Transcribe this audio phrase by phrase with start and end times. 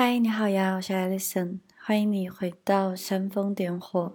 [0.00, 4.12] 嗨，你好呀，我是 Alison，欢迎你回到煽风点火。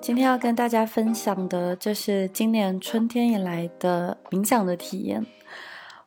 [0.00, 5.24] 今天要跟大家分享的，这是今年春天以来的冥想的体验。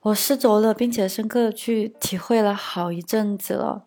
[0.02, 3.86] 我试着了，并且深刻的去体会了好一阵子了，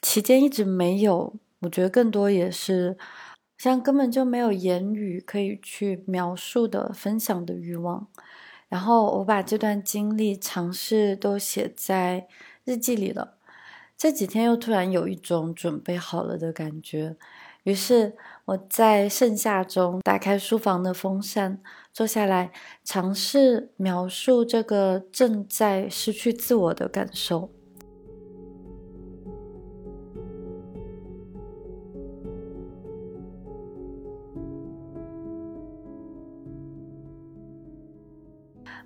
[0.00, 2.96] 期间一直没有，我觉得更多也是。
[3.60, 8.06] 像根本就没有言语可以去描述的分享的欲望，
[8.70, 12.26] 然后我把这段经历尝试都写在
[12.64, 13.34] 日记里了。
[13.98, 17.16] 这几天又突然有一种准备好了的感觉，
[17.64, 21.60] 于是我在盛夏中打开书房的风扇，
[21.92, 22.50] 坐下来
[22.82, 27.50] 尝试描述这个正在失去自我的感受。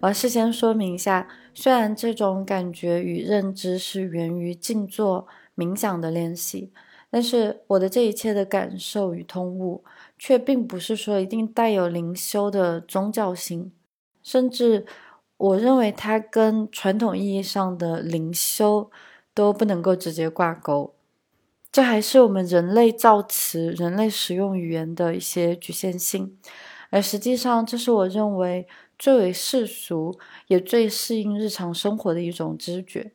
[0.05, 6.71] 我要事先说明一下，虽然这种感觉与认知是源于静坐冥想的练习，
[7.09, 9.83] 但是我的这一切的感受与通悟，
[10.19, 13.73] 却并不是说一定带有灵修的宗教性，
[14.23, 14.85] 甚至
[15.39, 18.91] 我认为它跟传统意义上的灵修
[19.33, 20.93] 都不能够直接挂钩。
[21.73, 26.37] 这还是我们人类造词、人类使用语言的一些局限性，
[26.91, 28.69] 而实际上，这是我认为。
[28.99, 33.13] 最为世俗，也最适应日常生活的一种知觉，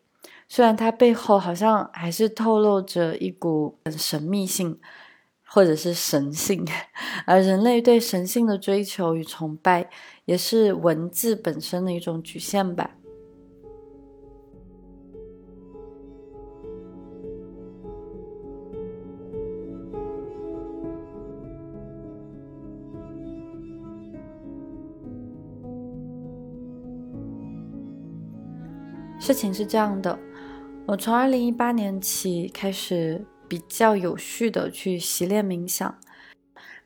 [0.47, 4.79] 虽然它背后好像还是透露着一股很神秘性，
[5.45, 6.65] 或者是神性，
[7.25, 9.89] 而人类对神性的追求与崇拜，
[10.25, 12.91] 也是文字本身的一种局限吧。
[29.29, 30.17] 事情是这样的，
[30.87, 35.99] 我从二零一八年起开始比较有序的去习练冥想，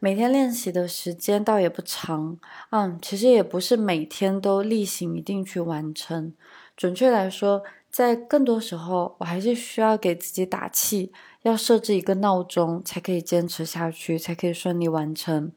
[0.01, 2.37] 每天练习的时间倒也不长，
[2.71, 6.33] 嗯，其实也不是每天都例行一定去完成。
[6.75, 15.49] 准确来说，在更多时候，我还是需要给自己打气，要设置一个闹钟，才可以坚持下去，才可以顺利完成。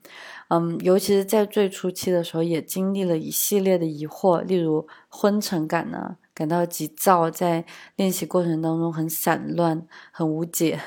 [0.51, 6.19] 嗯，尤其是在最初期的时候，也经历了一系列的疑惑，例如昏沉感呢。
[6.37, 7.65] 感到急躁，在
[7.97, 10.79] 练习过程当中很散乱、很无解。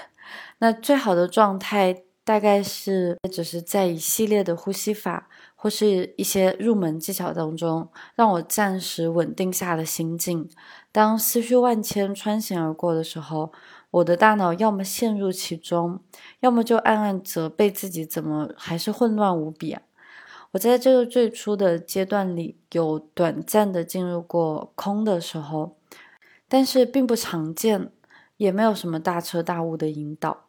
[0.59, 10.47] 那最好的状态大概是，只是在一系列的呼吸法或是一些入门技巧当中，让我暂时稳定下了心境。
[10.91, 13.51] 当思绪万千穿行而过的时候，
[13.89, 15.99] 我的大脑要么陷入其中，
[16.41, 19.81] 要么就暗暗责备自己，怎么还是混乱无比啊？
[20.51, 25.77] 我在这个最初的阶段里，有短暂的进入过空的时候，
[26.47, 27.91] 但是并不常见，
[28.37, 30.45] 也没有什么大彻大悟的引导。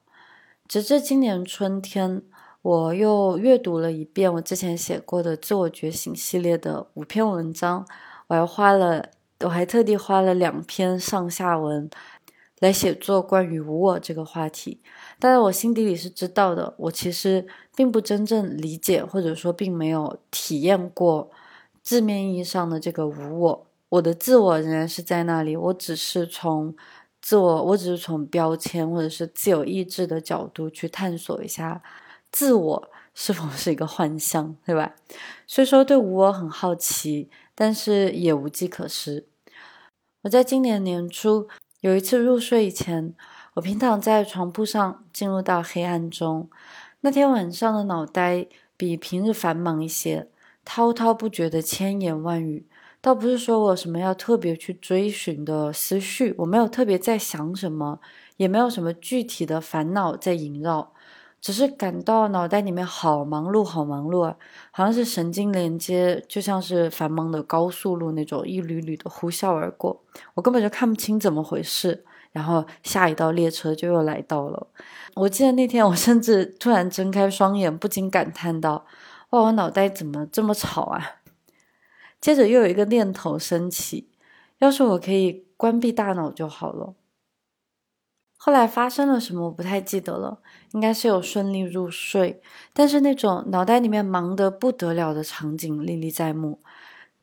[0.67, 2.23] 直至今年春天，
[2.63, 7.87] 我又阅读了一遍我之前写过的自我觉醒系列的五篇文章，
[8.29, 9.11] 我还花了，
[9.41, 11.91] 我还特地花了两篇上下文。
[12.61, 14.83] 来写作关于无我这个话题，
[15.21, 21.31] 但是我心底里是知道的，我其实并不真正理解，或者说并没有体验过
[21.83, 23.67] 字面意义上的这个无我。
[23.91, 26.75] 我的自我仍然是在那里，我只是从
[27.21, 31.83] 自我，我只是从标签或者是自由意志的角度去探索一下
[32.33, 34.95] 自我是否是一个幻象，对吧？
[35.47, 39.27] 所以说对无我很好奇，但是也无计可施。
[40.23, 41.49] 我在今年年初。
[41.83, 43.15] 有一次入睡以前，
[43.55, 46.49] 我平躺在床铺上，进入到黑暗中。
[47.01, 48.47] 那天晚上的脑袋
[48.77, 50.29] 比平日繁忙一些，
[50.65, 52.69] 滔滔不绝的千言万语。
[53.01, 57.99] 倒不是说我有什么要特别去追寻的思绪，我没有特别在想什么，
[58.37, 60.93] 也没有什么具体的烦恼在萦绕。
[61.41, 64.37] 只是感到脑袋里面好忙碌，好忙碌啊，
[64.71, 70.05] 好像是神经连接，就像是繁忙的高速路那种一缕缕的呼啸而过，
[70.35, 72.05] 我根本就看不清怎么回事。
[72.33, 74.69] 然后下一道列车就又来到了。
[75.15, 78.87] 我记得那天我甚至突然睁开双眼，不禁感叹道
[79.31, 81.17] ：“哇，我脑袋怎么这么吵啊？”
[82.21, 84.09] 接着又有一个念头升起：
[84.59, 86.95] 要是我可以关闭大脑就好了。
[88.37, 90.39] 后来发生了什么，我不太记得了。
[90.73, 92.41] 应该是有顺利入睡，
[92.73, 96.61] 但是那种脑袋里面忙得不得了的场景历历在目。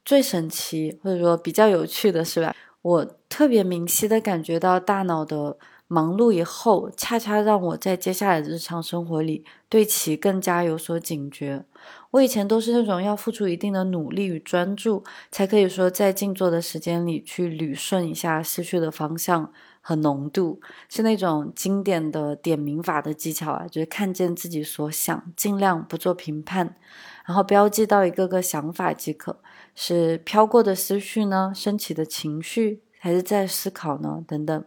[0.05, 2.55] 最神奇或者说比较有趣的是吧？
[2.87, 5.57] 我特别明晰的感觉到大脑的
[5.87, 11.65] 忙碌以后，恰恰让我在接下来的日常生活里对其更加有所警觉。
[12.11, 19.51] 我以前都是那种要付出一定的努力与专注，才可以说在静坐的时间里去捋顺一下思绪的方向
[19.81, 26.77] 和浓度，是那种经典的点名法的技巧啊，就是看见自己所想，尽量不做评判，
[27.25, 29.41] 然后标记到一个个想法即可。
[29.79, 31.51] 是飘过的思绪呢？
[31.53, 34.23] 升起的情绪，还是在思考呢？
[34.27, 34.65] 等等。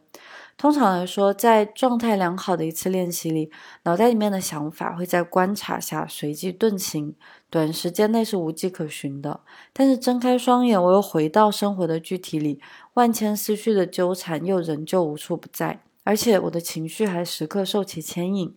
[0.57, 3.51] 通常来说，在状态良好的一次练习里，
[3.83, 7.17] 脑袋里面的想法会在观察下随即遁形，
[7.51, 9.41] 短时间内是无迹可寻的。
[9.73, 12.61] 但是睁开双眼，我又回到生活的具体里，
[12.95, 18.55] 万千思绪的纠缠又仍旧无处不在，而且我的情绪还时刻受其牵引。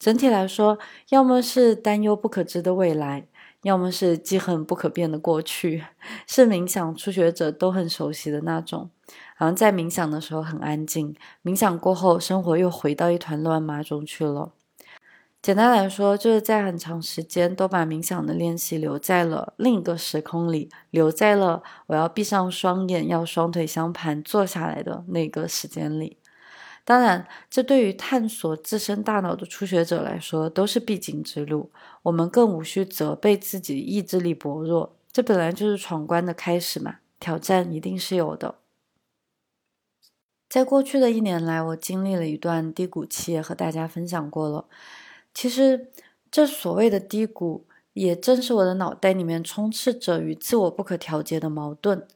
[0.00, 0.78] 整体来说，
[1.10, 3.28] 要么是担忧不可知的未来。
[3.64, 5.84] 要么是记恨不可变的过去，
[6.28, 8.88] 是冥想初学者都很熟悉的那种。
[9.36, 14.52] 好像在冥想的时候很安静，冥想过后生活又回到一团乱麻中去了。
[15.42, 26.16] 简单来说，就是在很长时间都把冥想的练习留在了另一个时空里，留在了我要闭上双眼，要双腿相盘坐下来的那个时间里。
[26.84, 31.70] 当然，这对于探索自身大脑的初学者来说都是必经之路。
[32.02, 36.96] 我们更无需责备自己意志力薄弱，这本来就是闯关的开始嘛。
[37.18, 38.56] 挑战一定是有的。
[40.46, 44.66] 在过去的一年来，我经历了一段低谷期，也和大家分享过了。
[45.32, 45.88] 其实，
[46.30, 52.06] 这所谓的低谷，也正是我的脑袋里面充斥着与自我不可调节的矛盾，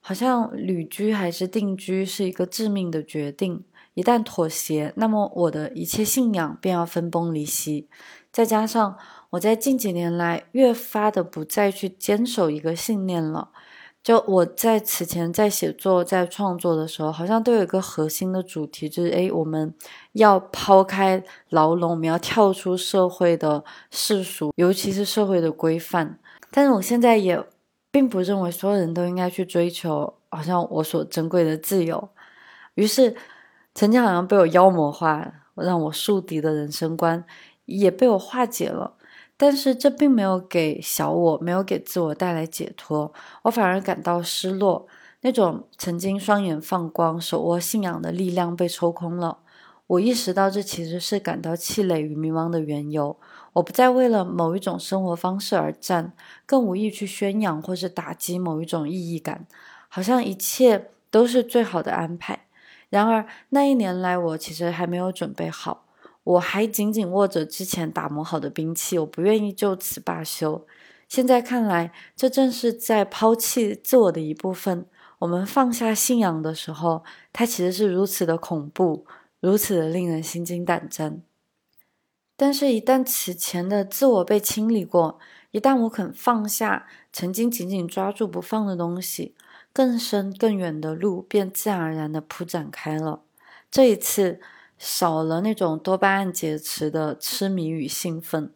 [0.00, 3.64] 好像旅居还是定居是一个致命的决定。
[3.98, 7.88] 一旦妥协，那么我的一切信仰便要分崩离析。
[8.30, 8.96] 再加上
[9.30, 13.50] 我在近几年来越发的不再去坚守一个信念了。
[14.00, 19.74] 就我在此前在写作、在创作的时候，好像都有一个核心的主题，就是诶，我们
[20.12, 26.20] 要抛开牢笼，我们要跳出社会的世俗，尤其是社会的规范。
[26.52, 27.44] 但是我现在也
[27.90, 32.08] 并不认为所有人都应该去追求，好像我所珍贵的自由。
[32.76, 33.16] 于是。
[33.78, 37.24] 曾经好像被我妖魔化，让我树敌的人生观
[37.64, 38.96] 也被我化解了，
[39.36, 44.88] 但是这并没有给小我，没有给自我带来解脱，我反而感到失落。
[45.20, 49.38] 那种曾经双眼放光、手握信仰的力量被抽空了。
[49.86, 53.16] 我意识到这其实是感到气馁与迷茫的缘由。
[53.52, 56.12] 我不再为了某一种生活方式而战，
[56.44, 59.46] 更无意去宣扬或是打击某一种意义感，
[59.88, 62.47] 好像一切都是最好的安排。
[62.90, 65.86] 然而那一年来，我其实还没有准备好，
[66.24, 70.66] 我还紧紧握着之前打磨好的兵器，我不愿意就此罢休。
[71.08, 74.86] 现在看来，这正是在抛弃自我的一部分。
[75.20, 77.02] 我们放下信仰的时候，
[77.32, 79.06] 它其实是如此的恐怖，
[79.40, 81.22] 如此的令人心惊胆战。
[82.36, 85.18] 但是，一旦此前的自我被清理过，
[85.50, 89.34] 一旦我肯放下曾经紧紧抓住不放的东西。
[89.78, 93.22] 更深更远的路便自然而然地铺展开了。
[93.70, 94.40] 这一次
[94.76, 98.52] 少了那种多巴胺劫持的痴迷与兴奋，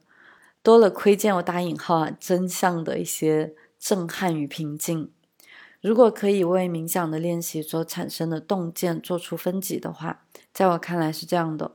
[0.64, 5.12] 多了窥见我打引号啊真相的一些震撼与平静。
[5.80, 11.70] 如果可以为冥想的练习所产生的洞见做出分级的话，在我看来是这样的：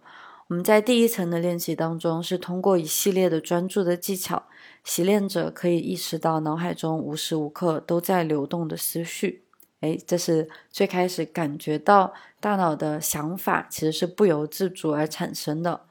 [0.50, 4.44] 我们在第一层的练习当中，是通过一系列的专注的技巧。
[4.88, 9.44] 习练者可以意识到脑海中无时无刻都在流动的思绪，
[9.82, 15.82] 哎，这是最开始感觉到大脑的想法其实是不由自主而产生的。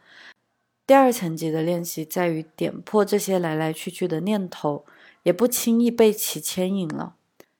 [0.86, 4.86] 第二层级的练习在于点破这些来来去去的念头，
[5.24, 7.16] 也不轻易被其牵引了，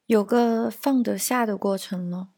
[0.07, 2.29] 有个放得下的过程了。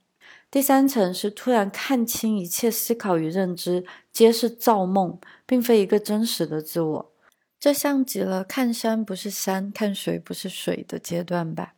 [0.51, 7.13] 第三层是突然看清一切思考与认知皆是造梦，并非一个真实的自我。
[7.61, 11.75] 这像极了看山不是山，看水不是水的阶段吧。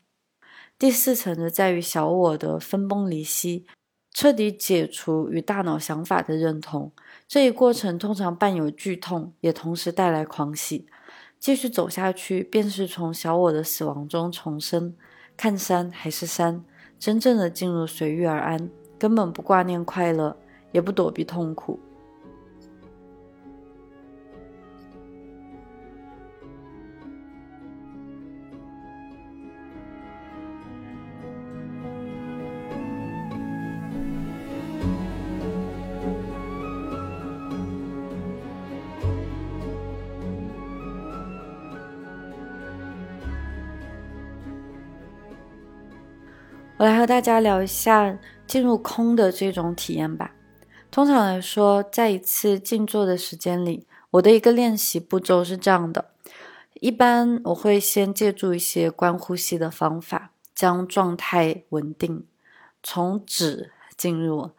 [0.78, 3.66] 第四层的在于小我的分崩离析，
[4.12, 6.92] 彻底解除与大脑想法的认同。
[7.26, 10.86] 这一过程通常伴有剧痛，也同时带来狂喜。
[11.38, 14.94] 继续走下去，便是从小我的死亡中重生。
[15.36, 16.62] 看山还是山，
[16.98, 18.68] 真正的进入随遇而安，
[18.98, 20.36] 根本不挂念快乐，
[20.72, 21.80] 也不躲避痛苦。
[47.10, 50.32] 大家聊一下进入空的这种体验吧。
[50.92, 56.12] 通常来说，在一次静坐的时间里，我的一个练习步骤是这样的：
[56.74, 62.28] 一般我会先借助一些观呼吸的方法，将状态稳定，
[62.80, 64.52] 从止进入，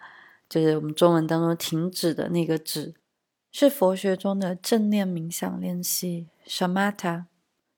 [0.49, 2.93] 就是我们中文当中停止的那个止，
[3.53, 7.27] 是佛学中的正念冥想练习 s h a m a t a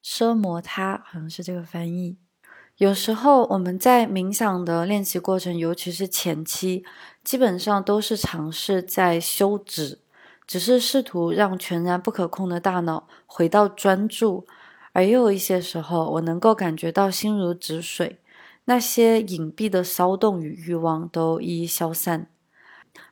[0.03, 2.17] 奢摩他，好像是这个翻译。
[2.77, 6.83] 有时候我们在冥想的练习过程，尤其是前期，
[7.23, 9.99] 基本上都是尝试在休止，
[10.47, 14.47] 只是试图让全然不可控的大脑回到专注。
[14.91, 18.19] 而又有一些时候，我能够感觉到心如止水，
[18.65, 22.27] 那些隐蔽的骚动与欲望都一一消散。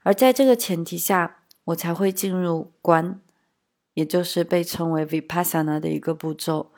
[0.01, 3.21] 而在这个前提下，我才会进入观，
[3.93, 6.70] 也就是被称为 vipassana 的一个步骤。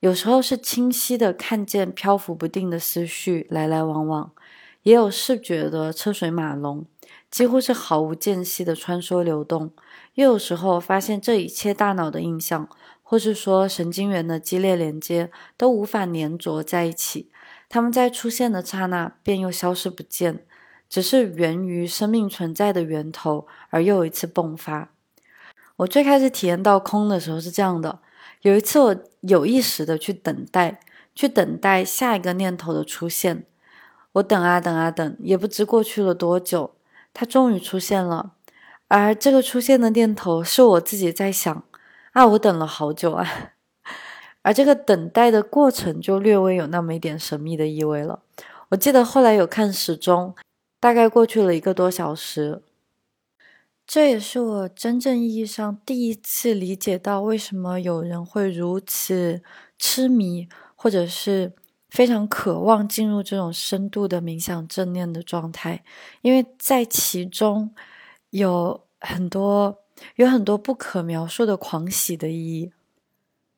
[0.00, 4.30] 有时候是清晰的看见漂浮不定的思绪来来往往，
[4.84, 6.86] 也有视觉的车水马龙，
[7.28, 9.72] 几乎是毫无间隙的穿梭流动。
[10.14, 12.68] 又有时候发现这一切大脑的印象，
[13.02, 17.30] 或是说神经元的激烈连接，都无法粘着在一起。
[17.68, 20.46] 它们在出现的刹那便又消失不见，
[20.88, 24.92] 只是源于生命存在的源头而又一次迸发。
[25.78, 27.98] 我最开始体验到空的时候是这样的。
[28.42, 30.80] 有一次，我有意识的去等待，
[31.14, 33.44] 去等待下一个念头的出现。
[34.12, 36.74] 我等啊等啊等，也不知过去了多久，
[37.12, 38.32] 它终于出现了。
[38.88, 41.64] 而这个出现的念头是我自己在想：
[42.12, 43.26] 啊，我等了好久啊。
[44.42, 48.22] 而这个等待的过程就略微有那么一点神秘的意味了。
[48.70, 50.34] 我记得后来有看时钟，
[50.80, 52.62] 大概过去了一个多小时。
[53.88, 59.42] 这也是我真正意义上第一次理解到，为什么有人会如此
[59.78, 61.54] 痴迷，或者是
[61.88, 65.82] 非常渴望进入这种深度的冥想正念的状态，
[66.20, 67.74] 因为在其中
[68.28, 69.78] 有很多
[70.16, 72.72] 有很多不可描述的狂喜的意义。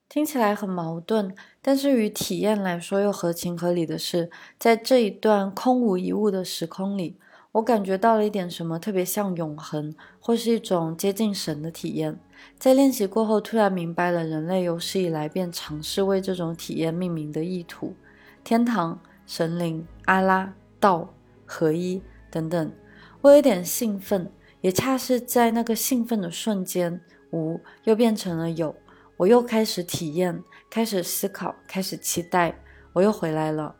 [0.08, 7.16] 听起来很矛盾，但是与体验来说又合情合理的是，在这一段空无一物的时空里。
[7.52, 12.16] 我感觉到了一点什么，特别像永恒，或是一种接近神的体验。
[12.56, 17.96] 在练习过后，突然明白了人类有史以来便尝试为这种体验命名的意图：
[18.44, 21.12] 天堂、神灵、阿拉、道、
[21.44, 22.72] 合一等等。
[23.20, 24.30] 我有点兴奋，
[24.60, 27.00] 也恰是在那个兴奋的瞬间，
[27.32, 28.76] 无又变成了有。
[29.16, 30.40] 我又开始体验，
[30.70, 32.60] 开始思考，开始期待。
[32.92, 33.74] 我又回来了。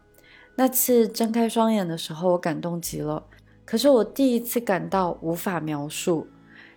[0.57, 3.25] 那次睁开双眼的时候，我感动极了。
[3.71, 6.27] 可是我第一次感到无法描述，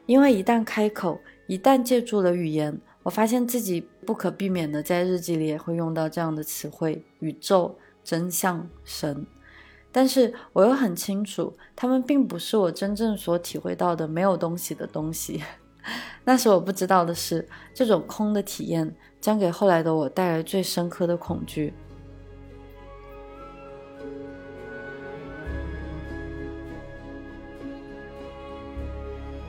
[0.05, 9.25] 因为一旦开口，一旦借助了语言，我发现自己不可避免的在日记里也会用到这样的词汇：宇宙、真相、神。
[9.91, 15.41] 但是我又很清楚，他们并不是我真正所体会到的没有东西的东西。
[16.23, 21.73] 那时我不知道的是，这种空的体验将给后来的我带来最深刻的恐惧。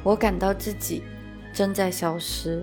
[0.04, 1.02] 我感到自己
[1.54, 2.62] 正在消失。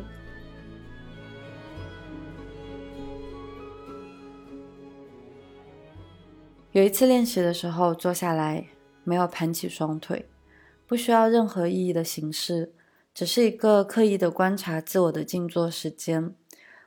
[6.71, 8.67] 有一次练习的时候，坐下来，
[9.03, 10.29] 没有盘起双腿，
[10.85, 12.73] 不需要任何意义的形式，
[13.11, 16.35] 只是一个刻意的观察自我的静坐时间。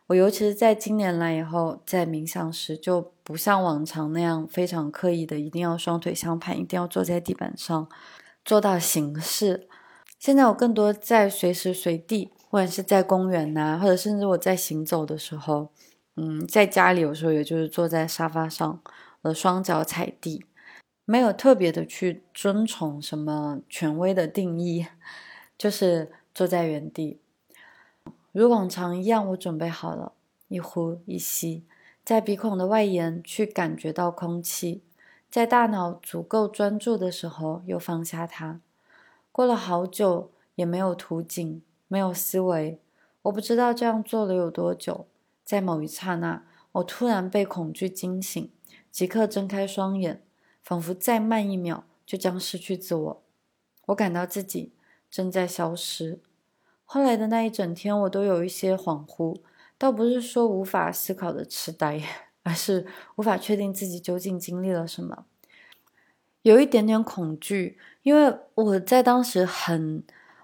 [0.06, 7.88] 我尤其是在今年来以后，在冥想时就不像往常那样非常刻意的，一定要双腿相盘，一定要坐在地板上，
[8.44, 9.68] 做到形式。
[10.25, 15.69] 现在我更多在随时随地，或者是在公园呐，或者甚至我在行走的时候，
[16.16, 18.81] 嗯，在家里有时候也就是坐在沙发上，
[19.21, 20.47] 我的双脚踩地，
[21.04, 24.87] 没有特别的去遵从什么权威的定义，
[25.59, 27.21] 就是坐在原地，
[28.33, 30.14] 如往常一样，我准备好了，
[30.49, 31.64] 一呼一吸，
[32.02, 34.81] 在鼻孔的外沿去感觉到空气，
[35.31, 38.62] 在大脑足够专注的时候，又放下它。
[39.35, 42.81] 过了好久，也没有图景，没有思维。
[43.23, 45.09] 我不知道这样做了有多久。
[45.45, 48.49] 在某一刹那，我突然被恐惧惊醒，
[48.93, 50.23] 即刻睁开双眼，
[50.62, 53.23] 仿佛再慢一秒就将失去自我。
[53.87, 54.73] 我感到自己
[55.11, 56.21] 正在消失。
[56.85, 59.41] 后来的那一整天，我都有一些恍惚，
[59.76, 62.00] 倒不是说无法思考的痴呆，
[62.45, 62.87] 而是
[63.17, 65.26] 无法确定自己究竟经历了什么。
[66.45, 70.03] 有一点点恐惧，因为我在当时很，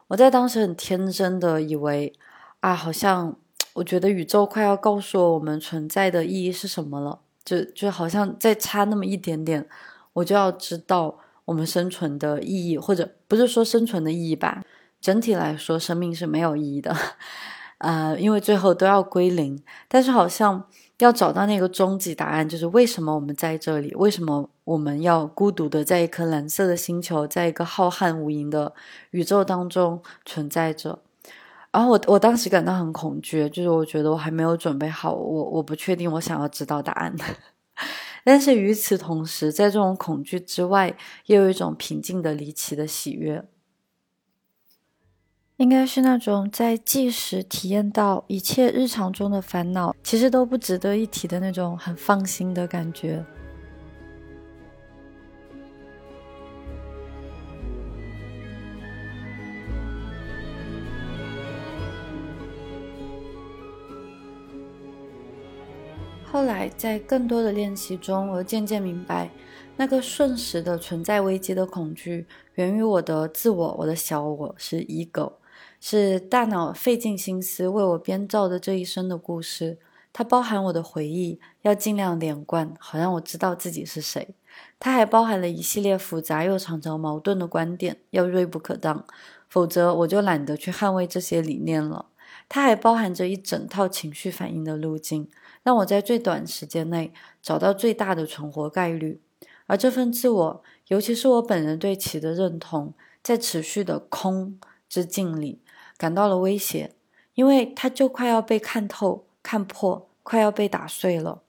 [0.08, 2.14] 我在当时很天真的以为，
[2.60, 3.36] 啊，好像
[3.74, 9.68] 我觉得宇宙快要告诉我我们存在的意义是什么了，就就好像再差那么一点点，
[10.14, 14.64] 我就要知道我们生存的意义，或者不是说生存的意义吧？
[15.02, 16.96] 整体来说，生命是没有意义的，
[17.76, 19.62] 呃，因为最后都要归零。
[19.86, 20.66] 但是好像
[21.04, 23.94] 要找到那个终极答案，就是为什么我们在这里？
[23.94, 28.72] 为什么我们要孤独的在一颗蓝色的星球，在一个浩瀚无垠的
[29.10, 30.98] 宇宙当中存在着？
[31.72, 37.14] 然后我我当时感到很恐惧，就是我觉得我还没有准备好，我我不确定我想要知道答案。
[38.24, 40.94] 但是与此同时，在这种恐惧之外，
[41.26, 43.42] 也有一种平静的离奇的喜悦，
[45.60, 53.22] 应该是那种在即时体验到一切日常中的烦恼其实都不值得一提的那种很放心的感觉。
[66.24, 69.28] 后来，在更多的练习中，我渐渐明白，
[69.76, 75.32] 那个瞬时的存在危机的恐惧，源于我的自我，我的小我是 ego，
[75.80, 79.78] 是大脑费尽心思为我编造的这一生的故事。
[80.12, 84.34] 它包含我的回忆，要尽量连贯，好让我知道自己是谁。
[84.78, 89.04] 它还包含了一系列复杂又常常矛盾的观点，要锐不可当，
[89.48, 92.06] 否则我就懒得去捍卫这些理念了。
[92.48, 95.28] 它还包含着一整套情绪反应的路径。
[95.62, 99.20] 让我在最短时间内找到最大的存活概率，
[99.66, 104.58] 而这份自我，尤其是我本人对其的认同，在持续的空
[104.88, 105.60] 之境里
[106.00, 106.94] 感到了威胁，
[107.34, 111.42] 因为它就快要被看透、看破，快要被打碎了。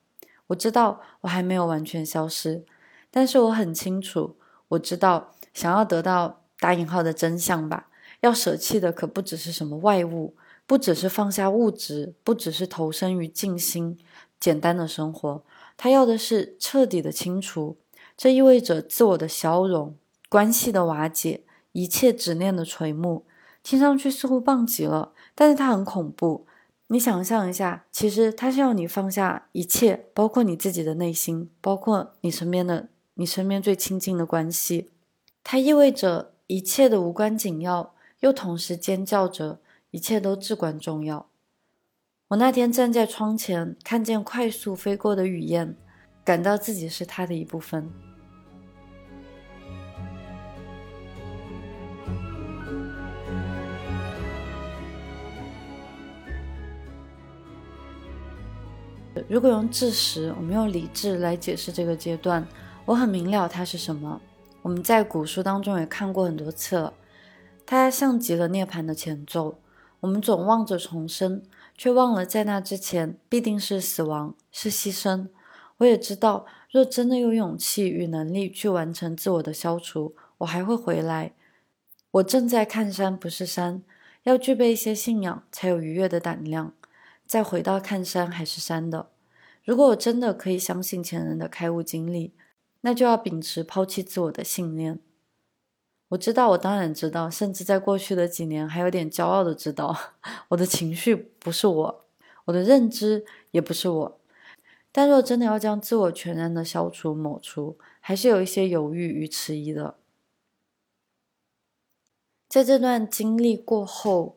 [0.48, 2.62] 我知道我还没有完全消失，
[3.10, 4.36] 但是我很清楚，
[4.68, 7.88] 我知道想要得到打引号的真相吧，
[8.20, 10.34] 要舍弃的可不只是什么外物。
[10.64, 13.98] 不只是放下物质，不只是投身于静心、
[14.38, 15.42] 简单的生活，
[15.78, 17.78] 他要的是彻底的清除。
[18.16, 19.96] 这意味着自我的消融、
[20.28, 21.42] 关系的瓦解、
[21.72, 23.24] 一切执念的垂暮。
[23.62, 26.46] 听上去似乎棒极了，但是它很恐怖。
[26.88, 34.90] 你想象一下，其实它是要你放下一切，包括你自己的内心，包括你身边的、你身边最亲近的关系。
[35.42, 39.60] 它意味着一切的无关紧要，又同时尖叫着。
[39.92, 41.26] 一切都至关重要。
[42.28, 45.76] 我那天站在窗前，看见快速飞过的雨燕，
[46.24, 47.92] 感到自己是它的一部分。
[59.28, 62.46] 如果用智识，我们用理智来解释这个阶段，
[62.84, 64.20] 我很明了它是什么。
[64.62, 66.94] 我们在古书当中也看过很多次了，
[67.66, 69.58] 它像极了涅槃的前奏。
[70.00, 71.42] 我们总望着重生，
[71.76, 75.28] 却忘了在那之前必定是死亡，是牺牲。
[75.78, 81.32] 我也知道，若真的有勇气与能力去完成自我的消除，我还会回来。
[82.12, 83.82] 我正在看山，不是山。
[84.24, 86.72] 要具备一些信仰，才有愉悦的胆量，
[87.32, 89.08] 再回到看山还是山的。
[89.64, 92.34] 如果我真的可以相信前人的开悟经历，
[92.82, 95.00] 那就要秉持抛弃自我的信念。
[96.08, 99.96] 我知道，我当然知道，甚至在过去的几年还有点骄傲的知道，
[100.48, 102.04] 我的情绪不是我，
[102.44, 104.20] 我的认知也不是我。
[104.92, 109.94] 但若真的要将自我全然的消除抹除，还是有一些犹豫与迟疑的。
[112.46, 114.36] 在这段经历过后，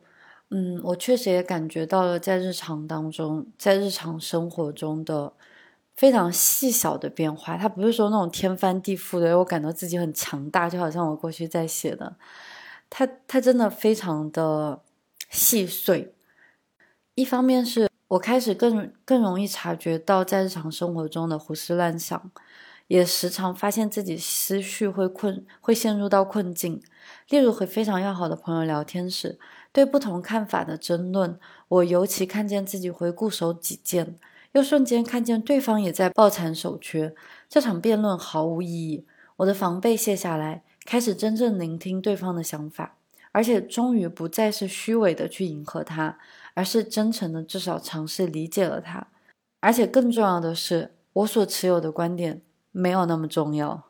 [0.50, 5.32] 嗯，我确实也感觉到了在日常当中，在日常生活中的。
[5.96, 12.16] 非常细小的变化，它不是说那种天翻地覆的，我感到自己很强大，就好像我过去在写的，
[12.90, 14.82] 它它真的非常的
[15.30, 16.14] 细碎。
[17.14, 22.30] 一方面是我开始更更容易察觉到在日常生活中的胡思乱想，
[22.88, 26.82] 也时常发现自己思绪会困，会陷入到困境。
[27.30, 29.38] 例如和非常要好的朋友聊天时，
[29.76, 34.16] 对不同看法的争论，我尤其看见自己会固守己见。
[34.52, 37.14] 又瞬间看见对方也在抱残守缺，
[37.46, 39.04] 这场辩论毫无意义。
[39.36, 42.96] 我的防备卸下来，开始真正聆听对方的想法，
[43.32, 46.16] 而且终于不再是虚伪的去迎合他，
[46.54, 49.08] 而是真诚的至少尝试理解了他。
[49.60, 52.40] 而且更重要的是，我所持有的观点
[52.72, 53.84] 没有那么重要。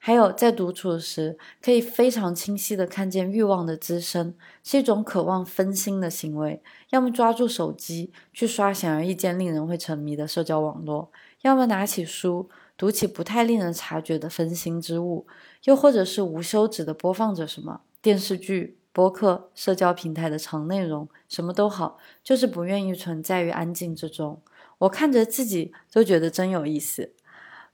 [0.00, 6.62] 还有，在独处时，可以非常清晰的看见欲望的滋生，是一种渴望分心的行为。
[6.90, 11.10] 要么抓住手机去刷显而易见令人会沉迷的社交网络，
[11.42, 15.26] 要么拿起书读起不太令人察觉的分心之物，
[15.64, 24.40] 又或者是无休止的播放着什么电视剧、播客、社交平台的长内容，什么都好，就是不愿意存在于安静之中。
[24.78, 27.12] 我看着自己都觉得真有意思。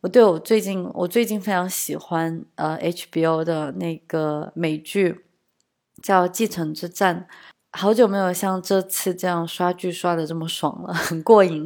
[0.04, 5.24] 我对我最近我最近非常喜欢呃 HBO 的那个美剧
[6.02, 7.26] 叫《继承之战》，
[7.72, 11.64] 好久没有像这次这样刷剧刷的这么爽了，很过瘾。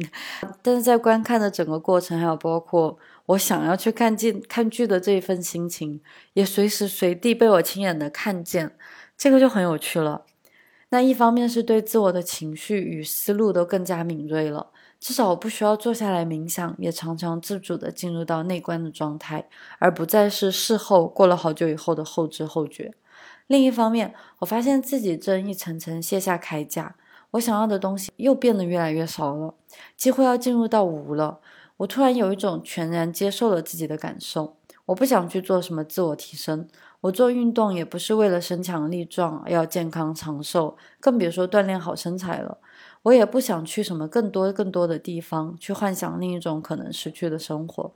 [0.61, 8.77] 但是在观看的整个过程，还有包括我想要去看剧看剧的这一份心情，也随时随地被我亲眼的看见，
[9.17, 10.21] 这个就很有趣了。
[10.89, 14.71] 那一方面是对自我的情绪与思路都更加敏锐了。
[14.99, 19.47] 至少我不需要坐下来冥想，也常常自主的进入到内观的状态，
[19.77, 22.93] 而不再是事后过了好久以后的后知后觉。
[23.47, 26.95] 另一方面，我发现自己正一层层卸下铠甲，
[27.31, 29.53] 我想要的东西又变得越来越少了，
[29.95, 31.39] 几乎要进入到无了。
[31.77, 36.67] 我突然有一种全然接受了自己的感受，我不想去做什么自我提升，
[37.01, 42.57] 我做运动也不是为了身强力壮，要健康长寿，更别说锻炼好身材了。
[43.03, 47.93] 我也不想去什么更多更多的地方，去幻想另一种可能失去的生活。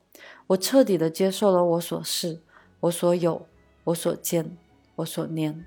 [0.48, 2.39] 我彻底的接受了我所是，
[2.80, 3.46] 我所有，
[3.84, 4.58] 我所见，
[4.96, 5.66] 我所念。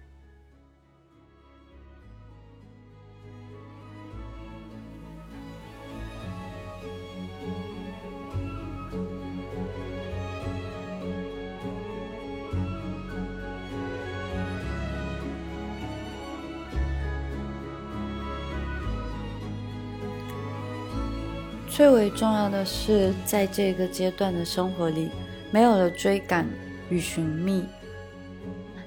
[21.77, 25.11] 最为重要的是，在这个阶段的生活里，
[25.51, 26.47] 没有了追赶
[26.89, 27.67] 与寻觅。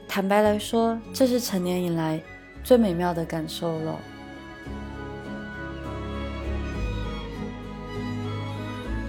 [0.08, 2.19] 坦白来说，这是成年以来
[2.63, 3.99] 最美妙的感受了。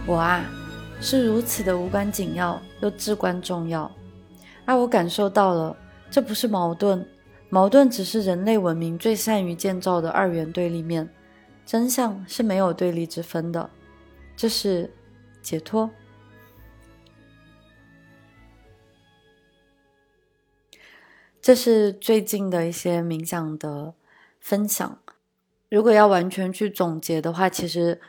[0.07, 0.45] 我啊，
[1.01, 3.91] 是如此的无关紧要又至关重要。
[4.67, 5.75] 而我感受到了，
[6.11, 7.03] 这不是矛盾，
[7.49, 11.09] 矛盾只是人类文明最善于建造的二元对立面。
[11.71, 13.71] 真相是没有对立之分的，
[14.37, 14.93] 这是
[15.41, 15.89] 解脱。
[21.41, 23.95] 这是最近的一些冥想的
[24.41, 24.99] 分享。
[25.69, 28.01] 如果要完全去总结的话，其实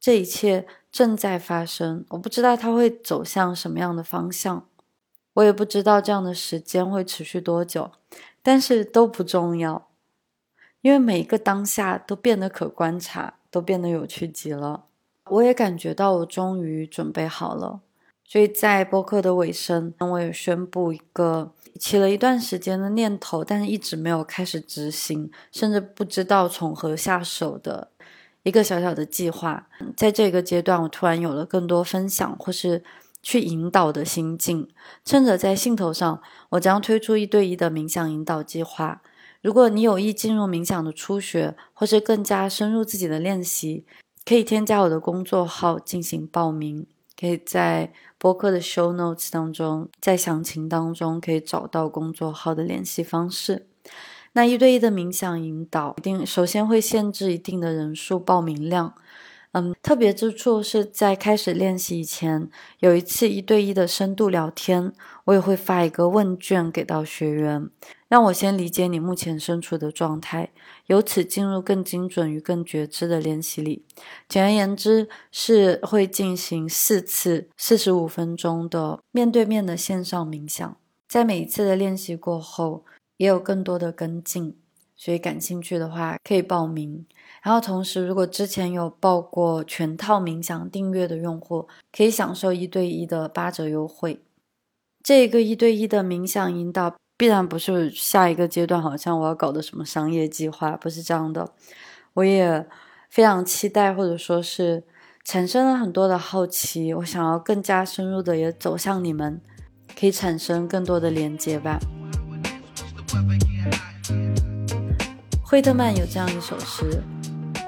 [0.00, 2.06] 这一切正在发生。
[2.08, 4.66] 我不知道它会走向什么样的方向，
[5.34, 7.92] 我也不知道这样的时间会持续多久，
[8.42, 9.89] 但是都不重要。
[10.82, 14.84] 因为每一个当下都变得可观察，都变得有趣极了。
[15.26, 17.80] 我也感觉到我终于准备好了，
[18.24, 27.90] 所以在播客的尾声，我也宣布一个起了一段时间的念头，但是一直没有开始执行，甚至不知道从何下手的
[28.42, 29.68] 一个小小的计划。
[29.96, 32.82] 在这个阶段，我突然有了更多分享或是
[33.22, 34.66] 去引导的心境。
[35.04, 39.02] 趁着在兴头上，我将推出一对一的冥想引导计划。
[39.42, 43.84] 如果你有意进入冥想的初学，或是更加深入自己的练习，
[44.24, 46.86] 可以添加我的工作号进行报名。
[47.18, 53.66] 可以在播客的 show notes 当中，在详情当中可以找到工作号的联系方式。
[54.32, 58.94] 那一对一的冥想引导，一定首先会限制一定的人数报名量。
[59.52, 64.92] 嗯，特别之处是在开始练习以前，有一次一对一的深度聊天，
[65.24, 67.68] 我也会发一个问卷给到学员，
[68.06, 70.50] 让我先理解你目前身处的状态，
[70.86, 73.84] 由此进入更精准与更觉知的练习里。
[74.28, 80.76] 简而言之，是会进行四次四十五分钟的面对面的线上冥想，
[81.08, 82.84] 在每一次的练习过后，
[83.16, 84.56] 也有更多的跟进，
[84.94, 87.04] 所以感兴趣的话可以报名。
[87.42, 94.20] 然后同时，如果之前有报过全套冥想订阅的用户，可以享受一对一的八折优惠。
[95.02, 101.52] 这个一对一的冥想引导，必然不是下一个阶段，好像我要搞的什么商业计划，不是这样的。
[102.12, 102.66] 我也
[103.08, 104.84] 非常期待，或者说是
[105.24, 109.40] 产生了很多的好奇，我想要更加深入的也走向你们，
[109.98, 111.78] 可以产生更多的连接吧。
[115.50, 117.02] 惠特曼有这样一首诗。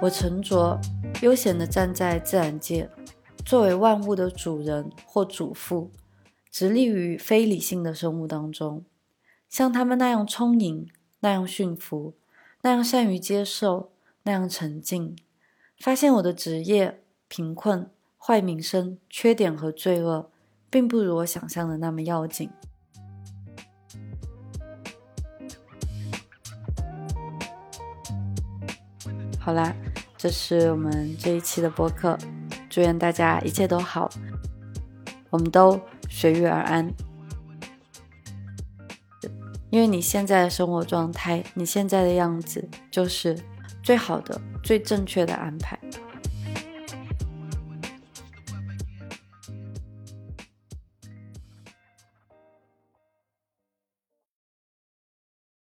[0.00, 0.80] 我沉着、
[1.20, 2.88] 悠闲地站在自然界，
[3.44, 5.90] 作为万物的主人或主妇，
[6.48, 8.84] 直立于非理性的生物当中，
[9.48, 12.14] 像他们那样充盈、那样驯服、
[12.60, 13.90] 那样善于接受、
[14.22, 15.16] 那样沉静，
[15.80, 20.30] 发现我的职业、贫困、坏名声、缺点和罪恶，
[20.70, 22.48] 并不如我想象的那么要紧。
[29.44, 29.74] 好啦。
[30.16, 32.16] 这是我们这一期的播客，
[32.70, 34.08] 祝愿大家一切都好，
[35.30, 36.88] 我们都随遇而安。
[39.70, 43.36] 因为你现在的生活状态，你现在的样子，就是
[43.82, 45.76] 最好的、最正确的安排。